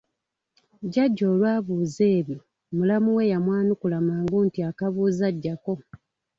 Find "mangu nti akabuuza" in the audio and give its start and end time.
4.07-5.27